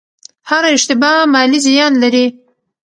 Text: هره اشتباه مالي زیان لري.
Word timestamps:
هره 0.49 0.69
اشتباه 0.77 1.25
مالي 1.33 1.59
زیان 1.65 1.93
لري. 2.03 2.25